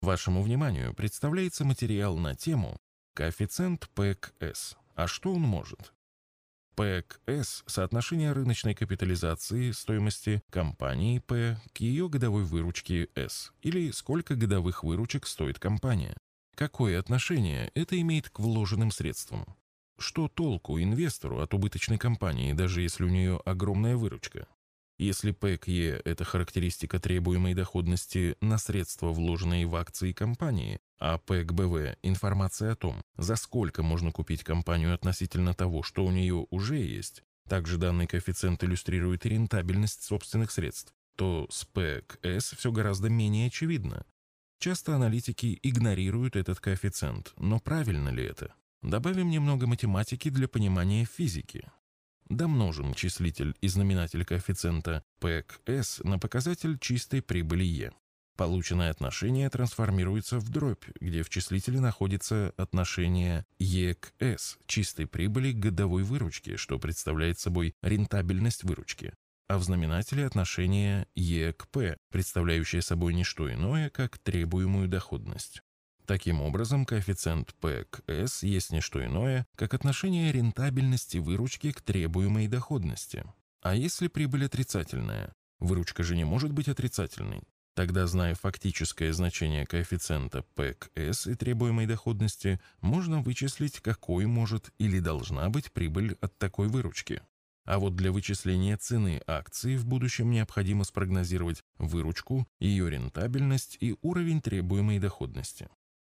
Вашему 0.00 0.42
вниманию 0.42 0.94
представляется 0.94 1.64
материал 1.64 2.16
на 2.16 2.36
тему 2.36 2.76
«Коэффициент 3.14 3.88
P 3.94 4.08
к 4.08 4.21
S». 4.21 4.76
А 4.94 5.08
что 5.08 5.32
он 5.32 5.40
может? 5.40 5.92
P 6.76 7.20
к 7.20 7.64
S – 7.64 7.66
соотношение 7.66 8.30
рыночной 8.30 8.76
капитализации 8.76 9.72
стоимости 9.72 10.40
компании 10.50 11.18
P 11.18 11.60
к 11.72 11.80
ее 11.80 12.08
годовой 12.08 12.44
выручке 12.44 13.08
S, 13.16 13.52
или 13.62 13.90
сколько 13.90 14.36
годовых 14.36 14.84
выручек 14.84 15.26
стоит 15.26 15.58
компания. 15.58 16.16
Какое 16.54 17.00
отношение 17.00 17.72
это 17.74 18.00
имеет 18.00 18.30
к 18.30 18.38
вложенным 18.38 18.92
средствам? 18.92 19.56
Что 19.98 20.28
толку 20.28 20.80
инвестору 20.80 21.40
от 21.40 21.54
убыточной 21.54 21.98
компании, 21.98 22.52
даже 22.52 22.82
если 22.82 23.02
у 23.02 23.08
нее 23.08 23.40
огромная 23.44 23.96
выручка? 23.96 24.46
Если 24.98 25.30
P 25.30 25.53
к 25.53 25.77
E– 25.77 26.00
это 26.04 26.24
характеристика 26.24 26.98
требуемой 26.98 27.54
доходности 27.54 28.36
на 28.40 28.58
средства, 28.58 29.10
вложенные 29.10 29.64
в 29.64 29.76
акции 29.76 30.10
компании, 30.10 30.80
а 30.98 31.18
P 31.18 31.38
к 31.38 31.58
BV– 31.58 31.98
информация 32.02 32.72
о 32.72 32.76
том, 32.76 33.00
за 33.16 33.36
сколько 33.36 33.84
можно 33.84 34.10
купить 34.10 34.42
компанию 34.42 34.92
относительно 34.92 35.54
того, 35.54 35.84
что 35.84 36.04
у 36.04 36.10
нее 36.10 36.46
уже 36.50 36.78
есть, 36.78 37.22
также 37.48 37.78
данный 37.78 38.08
коэффициент 38.08 38.64
иллюстрирует 38.64 39.24
рентабельность 39.24 40.02
собственных 40.02 40.50
средств, 40.50 40.92
то 41.14 41.46
с 41.48 41.64
ПЭК-С 41.64 42.56
все 42.56 42.72
гораздо 42.72 43.08
менее 43.08 43.46
очевидно. 43.46 44.04
Часто 44.58 44.96
аналитики 44.96 45.60
игнорируют 45.62 46.34
этот 46.34 46.58
коэффициент, 46.58 47.34
но 47.36 47.60
правильно 47.60 48.08
ли 48.08 48.24
это? 48.24 48.52
Добавим 48.82 49.30
немного 49.30 49.68
математики 49.68 50.28
для 50.28 50.48
понимания 50.48 51.04
физики. 51.04 51.70
Домножим 52.28 52.92
числитель 52.92 53.56
и 53.62 53.68
знаменатель 53.68 54.24
коэффициента 54.24 55.02
ПЭК-С 55.20 56.00
на 56.04 56.18
показатель 56.18 56.78
чистой 56.78 57.22
прибыли 57.22 57.64
Е. 57.64 57.92
Полученное 58.36 58.90
отношение 58.90 59.48
трансформируется 59.48 60.38
в 60.38 60.50
дробь, 60.50 60.84
где 61.00 61.22
в 61.22 61.30
числителе 61.30 61.80
находится 61.80 62.52
отношение 62.56 63.46
Е 63.58 63.94
к 63.94 64.12
С, 64.20 64.58
чистой 64.66 65.06
прибыли 65.06 65.52
к 65.52 65.58
годовой 65.58 66.02
выручке, 66.02 66.58
что 66.58 66.78
представляет 66.78 67.38
собой 67.38 67.74
рентабельность 67.82 68.62
выручки, 68.62 69.14
а 69.48 69.56
в 69.56 69.64
знаменателе 69.64 70.26
отношение 70.26 71.08
Е 71.14 71.54
к 71.54 71.66
П, 71.68 71.96
представляющее 72.12 72.82
собой 72.82 73.14
не 73.14 73.24
что 73.24 73.50
иное, 73.50 73.88
как 73.88 74.18
требуемую 74.18 74.86
доходность. 74.86 75.62
Таким 76.08 76.40
образом, 76.40 76.86
коэффициент 76.86 77.54
P 77.56 77.84
к 77.84 78.00
S 78.06 78.42
есть 78.42 78.72
не 78.72 78.80
что 78.80 79.04
иное, 79.04 79.46
как 79.56 79.74
отношение 79.74 80.32
рентабельности 80.32 81.18
выручки 81.18 81.70
к 81.70 81.82
требуемой 81.82 82.48
доходности. 82.48 83.24
А 83.60 83.74
если 83.74 84.08
прибыль 84.08 84.46
отрицательная? 84.46 85.34
Выручка 85.60 86.02
же 86.02 86.16
не 86.16 86.24
может 86.24 86.50
быть 86.50 86.66
отрицательной. 86.66 87.42
Тогда, 87.74 88.06
зная 88.06 88.34
фактическое 88.34 89.12
значение 89.12 89.66
коэффициента 89.66 90.44
P 90.54 90.72
к 90.72 90.88
S 90.94 91.26
и 91.26 91.34
требуемой 91.34 91.84
доходности, 91.84 92.58
можно 92.80 93.20
вычислить, 93.20 93.80
какой 93.80 94.24
может 94.24 94.70
или 94.78 95.00
должна 95.00 95.50
быть 95.50 95.70
прибыль 95.72 96.16
от 96.22 96.38
такой 96.38 96.68
выручки. 96.68 97.20
А 97.66 97.78
вот 97.78 97.96
для 97.96 98.12
вычисления 98.12 98.78
цены 98.78 99.20
акции 99.26 99.76
в 99.76 99.84
будущем 99.84 100.30
необходимо 100.30 100.84
спрогнозировать 100.84 101.62
выручку, 101.76 102.48
ее 102.60 102.88
рентабельность 102.88 103.76
и 103.80 103.94
уровень 104.00 104.40
требуемой 104.40 105.00
доходности. 105.00 105.68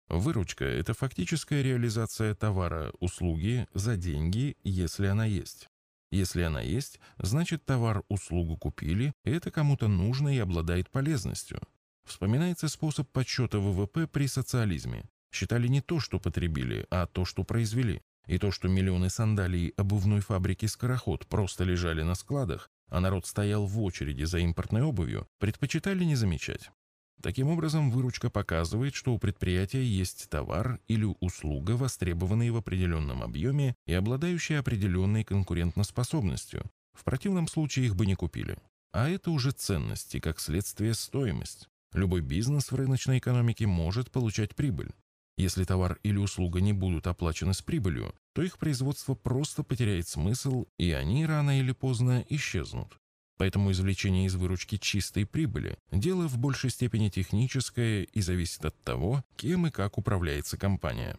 Выручка– 0.08 0.66
это 0.66 0.94
фактическая 0.94 1.64
реализация 1.64 2.36
товара, 2.36 2.92
услуги 3.00 3.68
за 3.74 3.98
деньги, 3.98 4.56
если 4.64 5.08
она 5.08 5.26
есть. 5.26 5.68
Если 6.12 6.44
она 6.44 6.62
есть, 6.62 7.00
значит 7.18 7.66
товар, 7.66 8.04
услугу 8.08 8.56
купили, 8.56 9.14
и 9.24 9.32
это 9.32 9.50
кому-то 9.50 9.88
нужно 9.88 10.30
и 10.30 10.38
обладает 10.38 10.90
полезностью. 10.92 11.60
Вспоминается 12.06 12.68
способ 12.68 13.10
подсчета 13.12 13.58
ВВП 13.58 14.08
при 14.08 14.28
социализме. 14.28 15.06
Считали 15.32 15.68
не 15.68 15.82
то, 15.82 16.00
что 16.00 16.20
потребили, 16.20 16.86
а 16.92 17.08
то, 17.08 17.26
что 17.26 17.44
произвели. 17.44 18.02
И 18.28 18.38
то, 18.38 18.52
что 18.52 18.68
миллионы 18.68 19.10
сандалий 19.10 19.74
обувной 19.76 20.22
фабрики 20.22 20.68
«Скороход» 20.68 21.28
просто 21.28 21.64
лежали 21.64 22.04
на 22.04 22.16
складах, 22.16 22.70
а 22.90 23.00
народ 23.00 23.26
стоял 23.26 23.66
в 23.66 23.82
очереди 23.82 24.24
за 24.24 24.40
импортной 24.40 24.84
обувью, 24.84 25.28
предпочитали 25.40 26.04
не 26.04 26.16
замечать. 26.16 26.72
Таким 27.22 27.48
образом, 27.50 27.92
выручка 27.92 28.30
показывает, 28.30 28.94
что 28.94 29.14
у 29.14 29.20
предприятия 29.20 29.84
есть 29.84 30.30
товар 30.30 30.80
или 30.88 31.08
услуга, 31.20 31.72
востребованные 31.72 32.52
в 32.52 32.58
определенном 32.58 33.24
объеме 33.24 33.76
и 33.88 33.94
обладающие 33.94 34.60
определенной 34.60 35.24
конкурентоспособностью. 35.24 36.70
В 36.94 37.04
противном 37.04 37.48
случае 37.48 37.86
их 37.86 37.96
бы 37.96 38.06
не 38.06 38.16
купили. 38.16 38.58
А 38.92 39.10
это 39.10 39.32
уже 39.32 39.52
ценности, 39.52 40.20
как 40.20 40.40
следствие 40.40 40.94
стоимость. 40.94 41.68
Любой 41.94 42.22
бизнес 42.22 42.72
в 42.72 42.76
рыночной 42.76 43.20
экономике 43.20 43.68
может 43.68 44.12
получать 44.12 44.56
прибыль. 44.56 44.92
Если 45.38 45.66
товар 45.66 46.00
или 46.04 46.18
услуга 46.18 46.62
не 46.62 46.72
будут 46.72 47.08
оплачены 47.08 47.54
с 47.54 47.62
прибылью, 47.62 48.16
то 48.34 48.42
их 48.42 48.58
производство 48.58 49.16
просто 49.16 49.64
потеряет 49.64 50.08
смысл, 50.08 50.66
и 50.78 50.92
они 50.92 51.26
рано 51.26 51.60
или 51.60 51.74
поздно 51.74 52.26
исчезнут. 52.30 52.98
Поэтому 53.38 53.72
извлечение 53.72 54.26
из 54.28 54.36
выручки 54.36 54.78
чистой 54.78 55.26
прибыли– 55.26 55.78
дело 55.92 56.28
в 56.28 56.38
большей 56.38 56.70
степени 56.70 57.10
техническое 57.10 58.04
и 58.04 58.22
зависит 58.22 58.64
от 58.64 58.82
того, 58.82 59.24
кем 59.36 59.68
и 59.68 59.72
как 59.72 59.98
управляется 59.98 60.58
компания. 60.58 61.18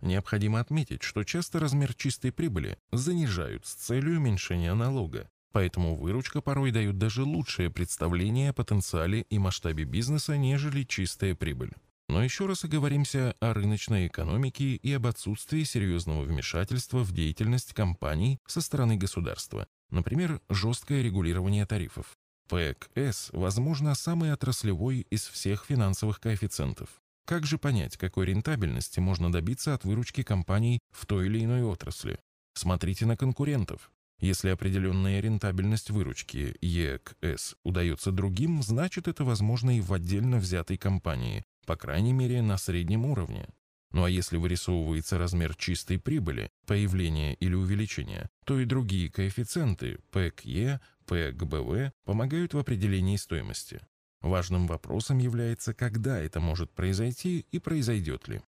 Необходимо 0.00 0.60
отметить, 0.60 1.02
что 1.02 1.24
часто 1.24 1.58
размер 1.58 1.94
чистой 1.94 2.30
прибыли 2.30 2.78
занижают 2.92 3.66
с 3.66 3.74
целью 3.74 4.18
уменьшения 4.18 4.74
налога, 4.74 5.28
поэтому 5.52 5.96
выручка 5.96 6.40
порой 6.40 6.70
дает 6.70 6.98
даже 6.98 7.24
лучшее 7.24 7.70
представление 7.70 8.50
о 8.50 8.52
потенциале 8.52 9.22
и 9.22 9.38
масштабе 9.38 9.84
бизнеса, 9.84 10.36
нежели 10.36 10.84
чистая 10.84 11.34
прибыль. 11.34 11.72
Но 12.08 12.22
еще 12.22 12.46
раз 12.46 12.62
оговоримся 12.64 13.34
о 13.40 13.52
рыночной 13.52 14.06
экономике 14.06 14.76
и 14.76 14.92
об 14.92 15.06
отсутствии 15.08 15.64
серьезного 15.64 16.22
вмешательства 16.22 16.98
в 16.98 17.10
деятельность 17.12 17.72
компаний 17.72 18.38
со 18.46 18.60
стороны 18.60 18.96
государства, 18.96 19.66
Например, 19.90 20.40
жесткое 20.48 21.02
регулирование 21.02 21.66
тарифов. 21.66 22.16
ПЭК-С, 22.48 23.30
возможно, 23.32 23.94
самый 23.94 24.32
отраслевой 24.32 25.06
из 25.10 25.26
всех 25.26 25.64
финансовых 25.64 26.20
коэффициентов. 26.20 26.88
Как 27.24 27.44
же 27.44 27.58
понять, 27.58 27.96
какой 27.96 28.26
рентабельности 28.26 29.00
можно 29.00 29.32
добиться 29.32 29.74
от 29.74 29.84
выручки 29.84 30.22
компаний 30.22 30.78
в 30.92 31.06
той 31.06 31.26
или 31.26 31.44
иной 31.44 31.64
отрасли? 31.64 32.20
Смотрите 32.54 33.04
на 33.04 33.16
конкурентов. 33.16 33.90
Если 34.20 34.48
определенная 34.48 35.20
рентабельность 35.20 35.90
выручки 35.90 36.56
Е 36.62 37.00
к 37.00 37.16
С 37.20 37.56
удается 37.64 38.12
другим, 38.12 38.62
значит 38.62 39.08
это 39.08 39.24
возможно 39.24 39.76
и 39.76 39.80
в 39.80 39.92
отдельно 39.92 40.38
взятой 40.38 40.78
компании, 40.78 41.44
по 41.66 41.76
крайней 41.76 42.12
мере 42.12 42.40
на 42.42 42.56
среднем 42.56 43.04
уровне. 43.04 43.48
Ну 43.92 44.04
а 44.04 44.10
если 44.10 44.36
вырисовывается 44.36 45.18
размер 45.18 45.54
чистой 45.54 45.98
прибыли, 45.98 46.50
появления 46.66 47.34
или 47.34 47.54
увеличения, 47.54 48.28
то 48.44 48.58
и 48.58 48.64
другие 48.64 49.10
коэффициенты 49.10 49.98
P 50.10 50.30
к 50.30 50.44
E, 50.44 50.80
P 51.06 51.32
к 51.32 51.42
BV 51.42 51.92
помогают 52.04 52.54
в 52.54 52.58
определении 52.58 53.16
стоимости. 53.16 53.80
Важным 54.20 54.66
вопросом 54.66 55.18
является, 55.18 55.72
когда 55.72 56.18
это 56.18 56.40
может 56.40 56.72
произойти 56.72 57.46
и 57.52 57.58
произойдет 57.58 58.28
ли. 58.28 58.42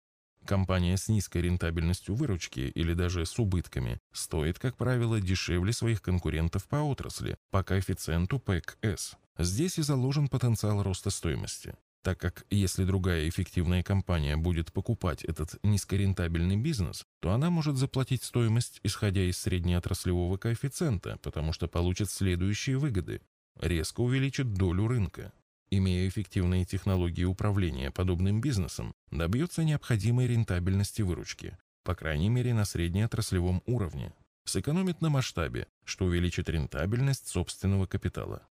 Компания 0.46 0.96
с 0.96 1.08
низкой 1.08 1.42
рентабельностью 1.42 2.14
выручки 2.14 2.60
или 2.60 2.92
даже 2.92 3.24
с 3.24 3.38
убытками 3.38 3.98
стоит, 4.12 4.58
как 4.58 4.76
правило, 4.76 5.20
дешевле 5.20 5.72
своих 5.72 6.02
конкурентов 6.02 6.68
по 6.68 6.76
отрасли 6.76 7.36
по 7.50 7.64
коэффициенту 7.64 8.38
P 8.38 8.60
к 8.60 8.76
S. 8.82 9.16
Здесь 9.38 9.78
и 9.78 9.82
заложен 9.82 10.28
потенциал 10.28 10.82
роста 10.82 11.10
стоимости 11.10 11.74
так 12.04 12.18
как 12.20 12.44
если 12.50 12.84
другая 12.84 13.26
эффективная 13.30 13.82
компания 13.82 14.36
будет 14.36 14.74
покупать 14.74 15.24
этот 15.24 15.58
низкорентабельный 15.62 16.58
бизнес, 16.58 17.06
то 17.20 17.32
она 17.32 17.48
может 17.48 17.78
заплатить 17.78 18.22
стоимость, 18.22 18.78
исходя 18.82 19.22
из 19.22 19.38
среднеотраслевого 19.38 20.36
коэффициента, 20.36 21.18
потому 21.22 21.54
что 21.54 21.66
получит 21.66 22.10
следующие 22.10 22.76
выгоды. 22.76 23.22
Резко 23.58 24.02
увеличит 24.02 24.52
долю 24.52 24.86
рынка. 24.86 25.32
Имея 25.70 26.06
эффективные 26.06 26.66
технологии 26.66 27.24
управления 27.24 27.90
подобным 27.90 28.42
бизнесом, 28.42 28.94
добьется 29.10 29.64
необходимой 29.64 30.26
рентабельности 30.26 31.00
выручки, 31.00 31.56
по 31.84 31.94
крайней 31.94 32.28
мере 32.28 32.52
на 32.52 32.66
среднеотраслевом 32.66 33.62
уровне. 33.64 34.12
Сэкономит 34.44 35.00
на 35.00 35.08
масштабе, 35.08 35.68
что 35.84 36.04
увеличит 36.04 36.50
рентабельность 36.50 37.28
собственного 37.28 37.86
капитала. 37.86 38.46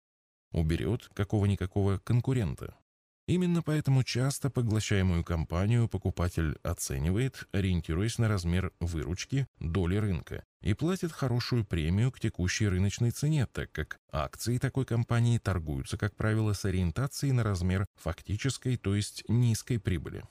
Уберет 0.51 1.07
какого-никакого 1.13 1.99
конкурента. 1.99 2.75
Именно 3.25 3.61
поэтому 3.61 4.03
часто 4.03 4.49
поглощаемую 4.49 5.23
компанию 5.23 5.87
покупатель 5.87 6.57
оценивает, 6.61 7.47
ориентируясь 7.53 8.17
на 8.17 8.27
размер 8.27 8.73
выручки, 8.81 9.47
доли 9.59 9.95
рынка, 9.95 10.43
и 10.61 10.73
платит 10.73 11.13
хорошую 11.13 11.63
премию 11.63 12.11
к 12.11 12.19
текущей 12.19 12.67
рыночной 12.67 13.11
цене, 13.11 13.47
так 13.47 13.71
как 13.71 13.97
акции 14.11 14.57
такой 14.57 14.85
компании 14.85 15.37
торгуются, 15.37 15.97
как 15.97 16.15
правило, 16.17 16.51
с 16.51 16.65
ориентацией 16.65 17.31
на 17.31 17.43
размер 17.43 17.85
фактической, 17.95 18.75
то 18.75 18.93
есть 18.93 19.23
низкой 19.29 19.79
прибыли. 19.79 20.23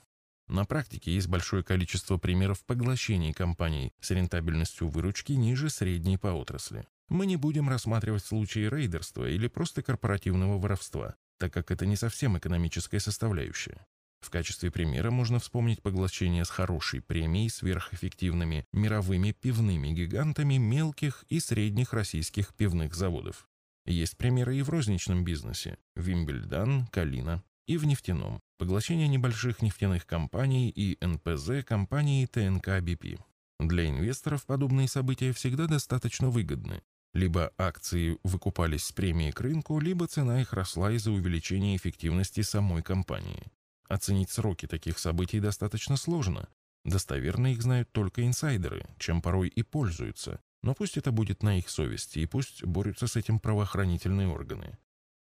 На 0.47 0.65
практике 0.65 1.11
есть 1.15 1.27
большое 1.27 1.63
количество 1.63 2.17
примеров 2.17 2.63
поглощений 2.63 3.33
компаний 3.33 3.91
с 4.01 4.11
рентабельностью 4.11 4.87
выручки 4.87 5.31
ниже 5.31 5.69
средней 5.71 6.17
по 6.17 6.27
отрасли. 6.27 6.85
Мы 7.09 7.25
не 7.25 7.37
будем 7.37 7.69
рассматривать 7.69 8.23
случаи 8.23 8.67
рейдерства 8.67 9.27
или 9.27 9.47
просто 9.47 9.81
корпоративного 9.81 10.59
воровства, 10.59 11.15
так 11.37 11.53
как 11.53 11.71
это 11.71 11.85
не 11.85 11.95
совсем 11.95 12.37
экономическая 12.37 12.99
составляющая. 12.99 13.85
В 14.23 14.29
качестве 14.29 14.71
примера 14.71 15.11
можно 15.11 15.39
вспомнить 15.39 15.81
поглощение 15.81 16.45
с 16.45 16.49
хорошей 16.49 17.01
премией 17.01 17.49
сверхэффективными 17.49 18.65
мировыми 18.71 19.31
пивными 19.31 19.89
гигантами 19.89 20.55
мелких 20.55 21.25
и 21.27 21.41
средних 21.41 21.91
российских 21.91 22.53
пивных 22.53 22.95
заводов. 22.95 23.49
Есть 23.85 24.15
примеры 24.15 24.57
и 24.57 24.61
в 24.61 24.69
розничном 24.69 25.25
бизнесе– 25.25 25.77
Вимбельдан, 25.97 26.87
Калина, 26.87 27.43
и 27.67 27.75
в 27.75 27.85
нефтяном– 27.85 28.39
поглощение 28.57 29.09
небольших 29.09 29.61
нефтяных 29.61 30.05
компаний 30.05 30.69
и 30.69 30.97
НПЗ 31.05 31.65
компании 31.65 32.25
ТНК 32.25 32.81
БП. 32.81 33.21
Для 33.59 33.89
инвесторов 33.89 34.45
подобные 34.45 34.87
события 34.87 35.33
всегда 35.33 35.67
достаточно 35.67 36.29
выгодны. 36.29 36.81
Либо 37.13 37.53
акции 37.57 38.17
выкупались 38.23 38.85
с 38.85 38.91
премией 38.91 39.31
к 39.31 39.41
рынку, 39.41 39.79
либо 39.79 40.07
цена 40.07 40.41
их 40.41 40.51
росла 40.53 40.91
из-за 40.91 41.11
увеличения 41.11 41.75
эффективности 41.75 42.41
самой 42.41 42.81
компании. 42.81 43.51
Оценить 43.87 44.31
сроки 44.31 44.67
таких 44.67 44.97
событий 44.97 45.39
достаточно 45.39 45.95
сложно. 45.95 46.49
Достоверно 46.83 47.53
их 47.53 47.61
знают 47.61 47.91
только 47.91 48.25
инсайдеры, 48.25 48.87
чем 48.97 49.21
порой 49.21 49.47
и 49.47 49.61
пользуются. 49.61 50.41
Но 50.63 50.73
пусть 50.73 50.97
это 50.97 51.11
будет 51.11 51.43
на 51.43 51.59
их 51.59 51.69
совести, 51.69 52.19
и 52.19 52.25
пусть 52.25 52.63
борются 52.63 53.05
с 53.05 53.15
этим 53.15 53.39
правоохранительные 53.39 54.27
органы. 54.27 54.77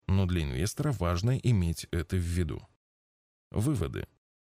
Но 0.06 0.26
для 0.26 0.42
инвестора 0.42 0.92
важно 0.92 1.38
иметь 1.38 1.86
это 1.90 2.16
в 2.16 2.20
виду. 2.20 2.66
Выводы. 3.50 4.06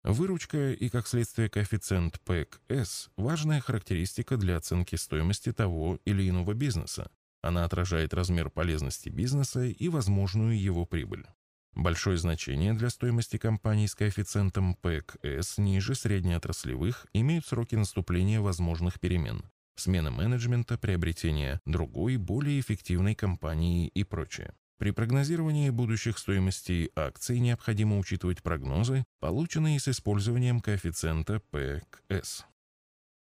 Выручка 0.04 0.72
и, 0.72 0.90
как 0.90 1.08
следствие, 1.08 1.50
коэффициент 1.50 2.20
ПЭК-С– 2.22 3.10
важная 3.18 3.60
характеристика 3.60 4.38
для 4.38 4.58
оценки 4.58 4.96
стоимости 4.96 5.52
того 5.52 6.00
или 6.06 6.28
иного 6.30 6.54
бизнеса. 6.54 7.12
Она 7.42 7.66
отражает 7.66 8.14
размер 8.14 8.50
полезности 8.50 9.10
бизнеса 9.10 9.66
и 9.66 9.90
возможную 9.90 10.60
его 10.60 10.86
прибыль. 10.86 11.26
Большое 11.74 12.18
значение 12.18 12.74
для 12.74 12.90
стоимости 12.90 13.38
компаний 13.38 13.88
с 13.88 13.94
коэффициентом 13.94 14.74
ПЭК-С 14.76 15.60
ниже 15.60 15.94
среднеотраслевых 15.94 17.06
имеют 17.14 17.46
сроки 17.46 17.76
наступления 17.76 18.42
возможных 18.42 19.00
перемен, 19.00 19.44
смена 19.76 20.10
менеджмента, 20.10 20.80
приобретение 20.80 21.62
другой, 21.66 22.18
более 22.18 22.60
эффективной 22.60 23.14
компании 23.14 23.90
и 23.90 24.04
прочее. 24.04 24.56
При 24.80 24.92
прогнозировании 24.92 25.70
будущих 25.70 26.18
стоимостей 26.18 26.92
акций 26.96 27.40
необходимо 27.40 27.98
учитывать 28.00 28.42
прогнозы, 28.44 29.06
полученные 29.20 29.80
с 29.80 29.88
использованием 29.88 30.62
коэффициента 30.62 31.42
ПЭК-С. 31.52 32.46